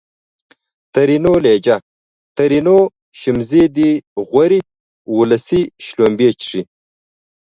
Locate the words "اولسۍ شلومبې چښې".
5.13-6.61